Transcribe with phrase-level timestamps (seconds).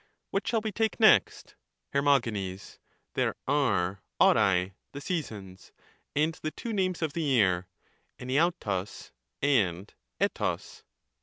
[0.31, 1.53] What shall we take next?
[1.93, 2.01] Her.
[3.13, 5.71] There are i^pai (the seasons),
[6.15, 7.67] and the two names of the year,
[8.17, 9.11] evtavrbg
[9.61, 9.93] and
[10.33, 10.83] erog.